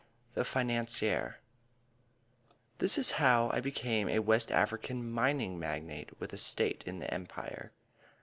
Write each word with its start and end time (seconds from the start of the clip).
THE 0.33 0.43
FINANCIER 0.43 1.37
This 2.79 2.97
is 2.97 3.11
how 3.21 3.51
I 3.53 3.59
became 3.59 4.09
a 4.09 4.17
West 4.17 4.51
African 4.51 5.07
mining 5.11 5.59
magnate 5.59 6.19
with 6.19 6.33
a 6.33 6.37
stake 6.39 6.87
in 6.87 6.97
the 6.97 7.13
Empire. 7.13 7.71